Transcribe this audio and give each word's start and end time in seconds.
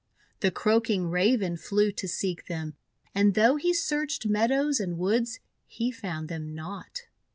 The 0.39 0.49
croaking 0.49 1.11
Raven 1.11 1.57
flew 1.57 1.91
to 1.91 2.07
seek 2.07 2.47
them; 2.47 2.73
and 3.13 3.35
though 3.35 3.57
he 3.57 3.71
searched 3.71 4.25
meadows 4.25 4.79
and 4.79 4.97
woods, 4.97 5.39
he 5.67 5.91
found 5.91 6.27
them 6.27 6.55
not. 6.55 7.03